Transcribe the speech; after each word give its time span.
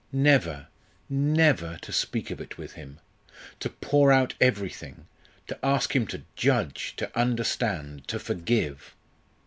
Never 0.11 0.65
never 1.11 1.77
to 1.83 1.93
speak 1.93 2.31
of 2.31 2.41
it 2.41 2.57
with 2.57 2.71
him! 2.73 2.99
to 3.59 3.69
pour 3.69 4.11
out 4.11 4.33
everything 4.41 5.05
to 5.45 5.63
ask 5.63 5.95
him 5.95 6.07
to 6.07 6.23
judge, 6.35 6.95
to 6.97 7.15
understand, 7.15 8.07
to 8.07 8.17
forgive! 8.17 8.95